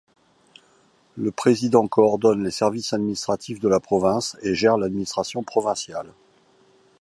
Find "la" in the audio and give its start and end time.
3.69-3.79